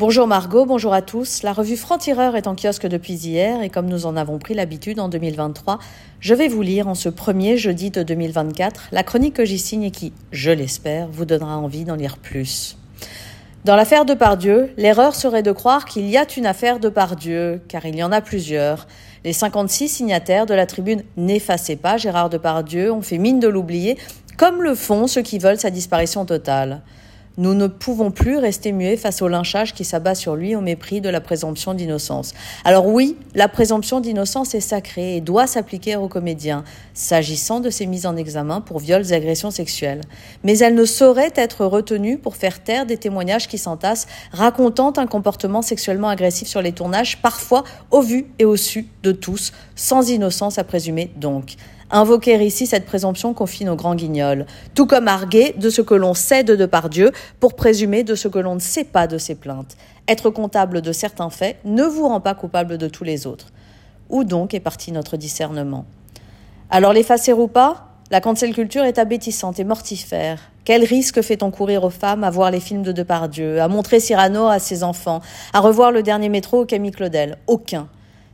Bonjour 0.00 0.26
Margot, 0.26 0.64
bonjour 0.64 0.94
à 0.94 1.02
tous. 1.02 1.42
La 1.42 1.52
revue 1.52 1.76
Franc-Tireur 1.76 2.34
est 2.34 2.46
en 2.46 2.56
kiosque 2.56 2.86
depuis 2.86 3.12
hier 3.12 3.60
et 3.60 3.68
comme 3.68 3.84
nous 3.84 4.06
en 4.06 4.16
avons 4.16 4.38
pris 4.38 4.54
l'habitude 4.54 4.98
en 4.98 5.10
2023, 5.10 5.78
je 6.20 6.32
vais 6.32 6.48
vous 6.48 6.62
lire 6.62 6.88
en 6.88 6.94
ce 6.94 7.10
premier 7.10 7.58
jeudi 7.58 7.90
de 7.90 8.02
2024 8.02 8.88
la 8.92 9.02
chronique 9.02 9.34
que 9.34 9.44
j'y 9.44 9.58
signe 9.58 9.82
et 9.82 9.90
qui, 9.90 10.14
je 10.32 10.50
l'espère, 10.50 11.08
vous 11.08 11.26
donnera 11.26 11.58
envie 11.58 11.84
d'en 11.84 11.96
lire 11.96 12.16
plus. 12.16 12.78
Dans 13.66 13.76
l'affaire 13.76 14.06
de 14.06 14.14
Pardieu, 14.14 14.70
l'erreur 14.78 15.14
serait 15.14 15.42
de 15.42 15.52
croire 15.52 15.84
qu'il 15.84 16.08
y 16.08 16.16
a 16.16 16.24
une 16.34 16.46
affaire 16.46 16.80
de 16.80 16.88
Pardieu, 16.88 17.60
car 17.68 17.84
il 17.84 17.94
y 17.94 18.02
en 18.02 18.10
a 18.10 18.22
plusieurs. 18.22 18.86
Les 19.26 19.34
56 19.34 19.86
signataires 19.86 20.46
de 20.46 20.54
la 20.54 20.64
tribune 20.64 21.02
N'effacez 21.18 21.76
pas 21.76 21.98
Gérard 21.98 22.30
Depardieu 22.30 22.90
ont 22.90 23.02
fait 23.02 23.18
mine 23.18 23.38
de 23.38 23.48
l'oublier, 23.48 23.98
comme 24.38 24.62
le 24.62 24.74
font 24.74 25.06
ceux 25.06 25.20
qui 25.20 25.38
veulent 25.38 25.60
sa 25.60 25.68
disparition 25.68 26.24
totale. 26.24 26.80
Nous 27.38 27.54
ne 27.54 27.68
pouvons 27.68 28.10
plus 28.10 28.38
rester 28.38 28.72
muets 28.72 28.96
face 28.96 29.22
au 29.22 29.28
lynchage 29.28 29.72
qui 29.72 29.84
s'abat 29.84 30.16
sur 30.16 30.34
lui 30.34 30.56
au 30.56 30.60
mépris 30.60 31.00
de 31.00 31.08
la 31.08 31.20
présomption 31.20 31.74
d'innocence. 31.74 32.34
Alors 32.64 32.86
oui, 32.86 33.16
la 33.36 33.46
présomption 33.46 34.00
d'innocence 34.00 34.54
est 34.54 34.60
sacrée 34.60 35.16
et 35.16 35.20
doit 35.20 35.46
s'appliquer 35.46 35.94
aux 35.94 36.08
comédiens, 36.08 36.64
s'agissant 36.92 37.60
de 37.60 37.70
ces 37.70 37.86
mises 37.86 38.04
en 38.04 38.16
examen 38.16 38.60
pour 38.60 38.80
viols 38.80 39.10
et 39.10 39.12
agressions 39.12 39.52
sexuelles. 39.52 40.00
Mais 40.42 40.58
elle 40.58 40.74
ne 40.74 40.84
saurait 40.84 41.32
être 41.36 41.64
retenue 41.64 42.18
pour 42.18 42.34
faire 42.34 42.64
taire 42.64 42.84
des 42.84 42.96
témoignages 42.96 43.46
qui 43.46 43.58
s'entassent, 43.58 44.08
racontant 44.32 44.92
un 44.96 45.06
comportement 45.06 45.62
sexuellement 45.62 46.08
agressif 46.08 46.48
sur 46.48 46.62
les 46.62 46.72
tournages, 46.72 47.22
parfois 47.22 47.62
au 47.92 48.02
vu 48.02 48.26
et 48.40 48.44
au 48.44 48.56
su 48.56 48.88
de 49.04 49.12
tous, 49.12 49.52
sans 49.76 50.10
innocence 50.10 50.58
à 50.58 50.64
présumer 50.64 51.12
donc. 51.16 51.54
Invoquer 51.92 52.44
ici 52.44 52.66
cette 52.66 52.86
présomption 52.86 53.34
confine 53.34 53.68
au 53.68 53.74
grand 53.74 53.96
guignol, 53.96 54.46
tout 54.76 54.86
comme 54.86 55.08
arguer 55.08 55.54
de 55.58 55.70
ce 55.70 55.82
que 55.82 55.94
l'on 55.94 56.14
sait 56.14 56.44
de 56.44 56.56
Dieu 56.88 57.10
pour 57.40 57.54
présumer 57.54 58.04
de 58.04 58.14
ce 58.14 58.28
que 58.28 58.38
l'on 58.38 58.54
ne 58.54 58.60
sait 58.60 58.84
pas 58.84 59.08
de 59.08 59.18
ses 59.18 59.34
plaintes. 59.34 59.76
Être 60.06 60.30
comptable 60.30 60.82
de 60.82 60.92
certains 60.92 61.30
faits 61.30 61.56
ne 61.64 61.82
vous 61.82 62.06
rend 62.06 62.20
pas 62.20 62.34
coupable 62.34 62.78
de 62.78 62.86
tous 62.86 63.02
les 63.02 63.26
autres. 63.26 63.48
Où 64.08 64.22
donc 64.22 64.54
est 64.54 64.60
parti 64.60 64.92
notre 64.92 65.16
discernement? 65.16 65.84
Alors 66.70 66.92
l'effacer 66.92 67.32
ou 67.32 67.48
pas? 67.48 67.88
La 68.12 68.20
cancel 68.20 68.54
culture 68.54 68.84
est 68.84 68.98
abétissante 68.98 69.58
et 69.58 69.64
mortifère. 69.64 70.40
Quel 70.64 70.84
risque 70.84 71.22
fait-on 71.22 71.50
courir 71.50 71.82
aux 71.82 71.90
femmes 71.90 72.22
à 72.22 72.30
voir 72.30 72.52
les 72.52 72.60
films 72.60 72.82
de 72.82 72.92
Depardieu, 72.92 73.60
à 73.60 73.66
montrer 73.66 73.98
Cyrano 73.98 74.46
à 74.46 74.58
ses 74.60 74.84
enfants, 74.84 75.20
à 75.52 75.60
revoir 75.60 75.90
le 75.90 76.02
dernier 76.02 76.28
métro 76.28 76.62
au 76.62 76.66
Camille 76.66 76.90
Claudel? 76.92 77.38
Aucun. 77.48 77.88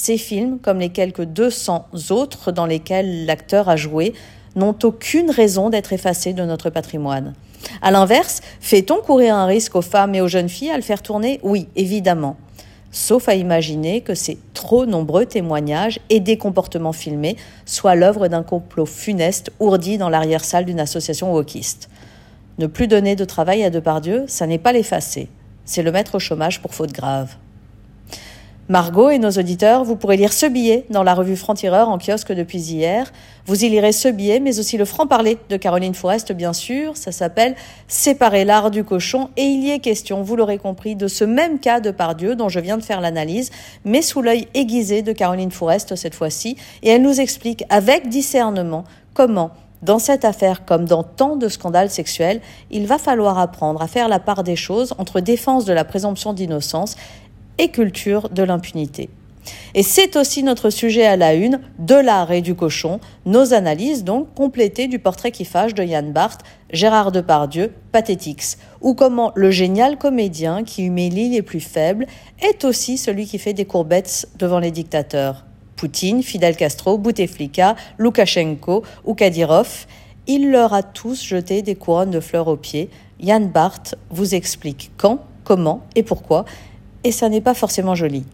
Ces 0.00 0.16
films, 0.16 0.60
comme 0.60 0.78
les 0.78 0.90
quelques 0.90 1.24
200 1.24 1.88
autres 2.10 2.52
dans 2.52 2.66
lesquels 2.66 3.26
l'acteur 3.26 3.68
a 3.68 3.74
joué, 3.74 4.14
n'ont 4.54 4.76
aucune 4.84 5.28
raison 5.28 5.70
d'être 5.70 5.92
effacés 5.92 6.32
de 6.32 6.44
notre 6.44 6.70
patrimoine. 6.70 7.34
À 7.82 7.90
l'inverse, 7.90 8.40
fait-on 8.60 9.00
courir 9.00 9.34
un 9.34 9.46
risque 9.46 9.74
aux 9.74 9.82
femmes 9.82 10.14
et 10.14 10.20
aux 10.20 10.28
jeunes 10.28 10.48
filles 10.48 10.70
à 10.70 10.76
le 10.76 10.84
faire 10.84 11.02
tourner? 11.02 11.40
Oui, 11.42 11.66
évidemment. 11.74 12.36
Sauf 12.92 13.28
à 13.28 13.34
imaginer 13.34 14.00
que 14.02 14.14
ces 14.14 14.38
trop 14.54 14.86
nombreux 14.86 15.26
témoignages 15.26 15.98
et 16.10 16.20
des 16.20 16.38
comportements 16.38 16.92
filmés 16.92 17.36
soient 17.66 17.96
l'œuvre 17.96 18.28
d'un 18.28 18.44
complot 18.44 18.86
funeste 18.86 19.50
ourdi 19.58 19.98
dans 19.98 20.10
l'arrière-salle 20.10 20.64
d'une 20.64 20.78
association 20.78 21.32
wokiste. 21.34 21.90
Ne 22.58 22.68
plus 22.68 22.86
donner 22.86 23.16
de 23.16 23.24
travail 23.24 23.64
à 23.64 23.70
Depardieu, 23.70 24.26
ça 24.28 24.46
n'est 24.46 24.58
pas 24.58 24.72
l'effacer, 24.72 25.28
c'est 25.64 25.82
le 25.82 25.90
mettre 25.90 26.14
au 26.14 26.20
chômage 26.20 26.62
pour 26.62 26.72
faute 26.72 26.92
grave. 26.92 27.34
Margot 28.70 29.08
et 29.08 29.18
nos 29.18 29.30
auditeurs, 29.30 29.82
vous 29.82 29.96
pourrez 29.96 30.18
lire 30.18 30.30
ce 30.30 30.44
billet 30.44 30.84
dans 30.90 31.02
la 31.02 31.14
revue 31.14 31.36
Franc-Tireur 31.36 31.88
en 31.88 31.96
kiosque 31.96 32.32
depuis 32.32 32.58
hier. 32.58 33.10
Vous 33.46 33.64
y 33.64 33.70
lirez 33.70 33.92
ce 33.92 34.08
billet, 34.08 34.40
mais 34.40 34.58
aussi 34.58 34.76
le 34.76 34.84
franc-parler 34.84 35.38
de 35.48 35.56
Caroline 35.56 35.94
Forest, 35.94 36.32
bien 36.32 36.52
sûr. 36.52 36.94
Ça 36.94 37.10
s'appelle 37.10 37.56
Séparer 37.86 38.44
l'art 38.44 38.70
du 38.70 38.84
cochon 38.84 39.30
et 39.38 39.44
il 39.44 39.64
y 39.64 39.70
est 39.70 39.78
question, 39.78 40.20
vous 40.20 40.36
l'aurez 40.36 40.58
compris, 40.58 40.96
de 40.96 41.08
ce 41.08 41.24
même 41.24 41.60
cas 41.60 41.80
de 41.80 41.90
Pardieu 41.90 42.36
dont 42.36 42.50
je 42.50 42.60
viens 42.60 42.76
de 42.76 42.82
faire 42.82 43.00
l'analyse, 43.00 43.50
mais 43.86 44.02
sous 44.02 44.20
l'œil 44.20 44.48
aiguisé 44.52 45.00
de 45.00 45.12
Caroline 45.12 45.50
Forest 45.50 45.96
cette 45.96 46.14
fois-ci. 46.14 46.58
Et 46.82 46.90
elle 46.90 47.00
nous 47.00 47.22
explique 47.22 47.64
avec 47.70 48.10
discernement 48.10 48.84
comment 49.14 49.50
dans 49.80 50.00
cette 50.00 50.24
affaire, 50.24 50.64
comme 50.64 50.86
dans 50.86 51.04
tant 51.04 51.36
de 51.36 51.48
scandales 51.48 51.90
sexuels, 51.90 52.40
il 52.70 52.86
va 52.86 52.98
falloir 52.98 53.38
apprendre 53.38 53.80
à 53.80 53.86
faire 53.86 54.08
la 54.08 54.18
part 54.18 54.42
des 54.42 54.56
choses 54.56 54.92
entre 54.98 55.20
défense 55.20 55.64
de 55.64 55.72
la 55.72 55.84
présomption 55.84 56.32
d'innocence 56.32 56.96
et 57.58 57.68
culture 57.68 58.28
de 58.28 58.42
l'impunité. 58.42 59.10
Et 59.74 59.82
c'est 59.82 60.16
aussi 60.16 60.42
notre 60.42 60.70
sujet 60.70 61.06
à 61.06 61.16
la 61.16 61.34
une 61.34 61.60
de 61.78 61.94
l'art 61.94 62.32
et 62.32 62.40
du 62.40 62.54
cochon, 62.54 63.00
nos 63.26 63.54
analyses 63.54 64.04
donc 64.04 64.34
complétées 64.34 64.88
du 64.88 64.98
portrait 64.98 65.30
qui 65.30 65.44
fâche 65.44 65.74
de 65.74 65.82
Yann 65.82 66.12
Barth, 66.12 66.40
Gérard 66.72 67.12
Depardieu, 67.12 67.72
Pathétix, 67.92 68.58
ou 68.80 68.94
comment 68.94 69.32
le 69.34 69.50
génial 69.50 69.98
comédien 69.98 70.64
qui 70.64 70.84
humilie 70.84 71.30
les 71.30 71.42
plus 71.42 71.60
faibles 71.60 72.06
est 72.40 72.64
aussi 72.64 72.98
celui 72.98 73.26
qui 73.26 73.38
fait 73.38 73.54
des 73.54 73.64
courbettes 73.64 74.28
devant 74.38 74.58
les 74.58 74.70
dictateurs. 74.70 75.44
Poutine, 75.76 76.22
Fidel 76.22 76.56
Castro, 76.56 76.98
Bouteflika, 76.98 77.76
Loukachenko 77.98 78.82
ou 79.04 79.14
Kadyrov, 79.14 79.86
il 80.26 80.50
leur 80.50 80.74
a 80.74 80.82
tous 80.82 81.24
jeté 81.24 81.62
des 81.62 81.76
couronnes 81.76 82.10
de 82.10 82.20
fleurs 82.20 82.48
aux 82.48 82.56
pieds. 82.56 82.90
Yann 83.20 83.48
Barth 83.48 83.94
vous 84.10 84.34
explique 84.34 84.90
quand, 84.96 85.20
comment 85.44 85.80
et 85.94 86.02
pourquoi 86.02 86.44
et 87.08 87.12
ça 87.12 87.30
n'est 87.30 87.40
pas 87.40 87.54
forcément 87.54 87.94
joli. 87.94 88.24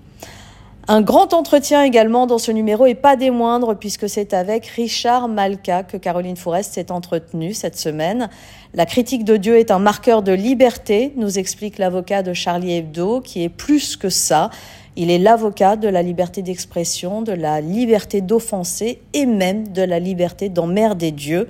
Un 0.87 1.01
grand 1.01 1.33
entretien 1.33 1.83
également 1.83 2.27
dans 2.27 2.39
ce 2.39 2.51
numéro 2.51 2.85
et 2.85 2.95
pas 2.95 3.17
des 3.17 3.31
moindres 3.31 3.75
puisque 3.75 4.07
c'est 4.07 4.35
avec 4.35 4.67
Richard 4.67 5.29
Malka 5.29 5.83
que 5.83 5.97
Caroline 5.97 6.37
Forest 6.37 6.75
s'est 6.75 6.91
entretenue 6.91 7.55
cette 7.55 7.79
semaine. 7.79 8.29
La 8.75 8.85
critique 8.85 9.25
de 9.25 9.39
Dieu 9.39 9.59
est 9.59 9.71
un 9.71 9.79
marqueur 9.79 10.23
de 10.23 10.33
liberté, 10.33 11.13
nous 11.17 11.39
explique 11.39 11.79
l'avocat 11.79 12.23
de 12.23 12.35
Charlie 12.35 12.75
Hebdo, 12.75 13.21
qui 13.23 13.45
est 13.45 13.49
plus 13.49 13.97
que 13.97 14.11
ça. 14.11 14.51
Il 14.97 15.11
est 15.11 15.19
l'avocat 15.19 15.77
de 15.77 15.89
la 15.89 16.03
liberté 16.03 16.43
d'expression, 16.43 17.23
de 17.23 17.33
la 17.33 17.61
liberté 17.61 18.21
d'offenser 18.21 19.01
et 19.15 19.25
même 19.25 19.69
de 19.69 19.83
la 19.83 20.01
liberté 20.01 20.49
d'emmerder 20.49 21.13
Dieu. 21.13 21.47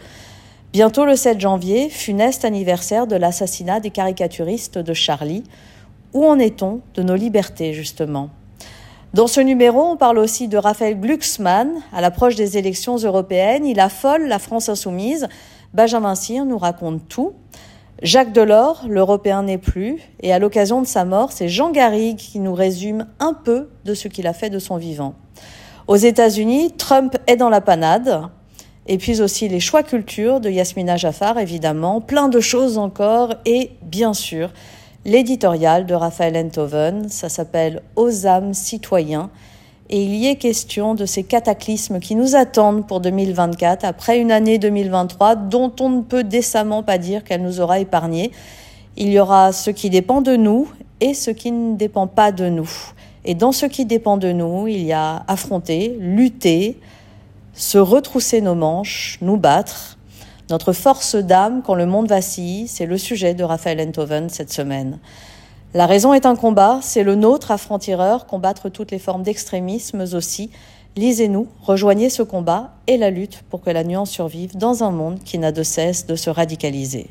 Bientôt 0.73 1.07
le 1.07 1.17
7 1.17 1.41
janvier, 1.41 1.89
funeste 1.89 2.45
anniversaire 2.45 3.07
de 3.07 3.17
l'assassinat 3.17 3.81
des 3.81 3.91
caricaturistes 3.91 4.79
de 4.79 4.93
Charlie. 4.93 5.43
Où 6.15 6.25
en 6.25 6.39
est-on 6.39 6.81
de 6.95 7.03
nos 7.03 7.17
libertés, 7.17 7.75
justement? 7.75 8.31
Dans 9.13 9.27
ce 9.27 9.41
numéro, 9.41 9.83
on 9.83 9.97
parle 9.97 10.19
aussi 10.19 10.49
de 10.49 10.57
Raphaël 10.57 10.99
Glucksmann. 10.99 11.71
À 11.93 12.01
l'approche 12.01 12.37
des 12.37 12.57
élections 12.57 12.97
européennes, 12.97 13.67
il 13.67 13.81
affole 13.81 14.27
la 14.27 14.39
France 14.39 14.69
insoumise. 14.69 15.29
Benjamin 15.73 16.15
Cyr 16.15 16.45
nous 16.45 16.59
raconte 16.59 17.09
tout. 17.09 17.33
Jacques 18.03 18.33
Delors, 18.33 18.85
l'Européen 18.89 19.45
n'est 19.45 19.59
plus, 19.59 20.01
et 20.21 20.33
à 20.33 20.39
l'occasion 20.39 20.83
de 20.83 20.87
sa 20.87 21.05
mort, 21.05 21.33
c'est 21.33 21.49
Jean 21.49 21.71
Garrigue 21.71 22.17
qui 22.17 22.39
nous 22.39 22.55
résume 22.55 23.07
un 23.19 23.35
peu 23.35 23.71
de 23.85 23.95
ce 23.95 24.09
qu'il 24.09 24.27
a 24.27 24.33
fait 24.33 24.51
de 24.51 24.59
son 24.59 24.77
vivant. 24.77 25.15
Aux 25.87 25.97
États-Unis, 25.97 26.73
Trump 26.73 27.17
est 27.27 27.37
dans 27.37 27.51
la 27.51 27.61
panade, 27.61 28.29
et 28.87 28.99
puis 28.99 29.21
aussi 29.21 29.49
les 29.49 29.61
choix 29.61 29.83
culture 29.83 30.41
de 30.41 30.51
Yasmina 30.51 30.97
Jaffar, 30.97 31.39
évidemment, 31.39 32.01
plein 32.01 32.29
de 32.29 32.41
choses 32.41 32.79
encore, 32.79 33.35
et 33.47 33.71
bien 33.83 34.13
sûr, 34.13 34.51
l'éditorial 35.05 35.87
de 35.87 35.95
Raphaël 35.95 36.37
Enthoven. 36.37 37.09
Ça 37.09 37.29
s'appelle 37.29 37.83
Aux 37.97 38.27
âmes 38.27 38.55
citoyens. 38.55 39.31
Et 39.91 40.03
il 40.03 40.15
y 40.15 40.29
est 40.29 40.37
question 40.37 40.95
de 40.95 41.05
ces 41.05 41.25
cataclysmes 41.25 42.01
qui 42.01 42.15
nous 42.15 42.37
attendent 42.37 42.87
pour 42.87 43.01
2024, 43.01 43.85
après 43.85 44.19
une 44.19 44.33
année 44.33 44.59
2023 44.59 45.37
dont 45.37 45.73
on 45.79 45.91
ne 45.91 46.01
peut 46.01 46.25
décemment 46.25 46.83
pas 46.83 46.97
dire 46.97 47.23
qu'elle 47.23 47.43
nous 47.43 47.61
aura 47.61 47.81
épargnés. 47.81 48.33
Il 48.97 49.11
y 49.11 49.21
aura 49.21 49.53
ce 49.53 49.71
qui 49.71 49.91
dépend 49.91 50.23
de 50.23 50.37
nous 50.37 50.71
et 51.01 51.13
ce 51.13 51.31
qui 51.31 51.53
ne 51.53 51.77
dépend 51.77 52.07
pas 52.07 52.33
de 52.33 52.49
nous. 52.49 52.71
Et 53.27 53.35
dans 53.35 53.53
ce 53.53 53.67
qui 53.67 53.85
dépend 53.85 54.17
de 54.17 54.33
nous, 54.33 54.69
il 54.69 54.85
y 54.85 54.93
a 54.93 55.23
affronter, 55.29 55.97
lutter, 56.01 56.79
se 57.53 57.79
retrousser 57.79 58.41
nos 58.41 58.55
manches, 58.55 59.19
nous 59.21 59.37
battre, 59.37 59.99
notre 60.51 60.73
force 60.73 61.17
d'âme 61.17 61.63
quand 61.65 61.75
le 61.75 61.87
monde 61.87 62.09
vacille, 62.09 62.69
c'est 62.69 62.87
le 62.87 62.99
sujet 62.99 63.35
de 63.35 63.45
Raphaël 63.45 63.81
Enthoven 63.81 64.29
cette 64.29 64.53
semaine. 64.53 64.99
La 65.73 65.87
raison 65.87 66.13
est 66.13 66.27
un 66.27 66.37
combat, 66.37 66.79
c'est 66.83 67.03
le 67.03 67.15
nôtre 67.15 67.51
à 67.51 67.59
franc-tireur, 67.59 68.27
combattre 68.27 68.69
toutes 68.69 68.91
les 68.91 68.99
formes 68.99 69.23
d'extrémisme 69.23 70.05
aussi. 70.13 70.51
Lisez-nous, 70.97 71.49
rejoignez 71.63 72.11
ce 72.11 72.23
combat 72.23 72.75
et 72.87 72.97
la 72.97 73.11
lutte 73.11 73.43
pour 73.51 73.61
que 73.61 73.71
la 73.71 73.83
nuance 73.83 74.11
survive 74.11 74.57
dans 74.57 74.85
un 74.85 74.91
monde 74.91 75.19
qui 75.25 75.39
n'a 75.39 75.51
de 75.51 75.63
cesse 75.63 76.07
de 76.07 76.15
se 76.15 76.31
radicaliser. 76.31 77.09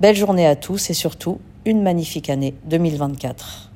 Belle 0.00 0.16
journée 0.16 0.46
à 0.46 0.56
tous 0.56 0.90
et 0.90 0.94
surtout 0.94 1.38
une 1.64 1.82
magnifique 1.82 2.28
année 2.28 2.54
2024. 2.66 3.70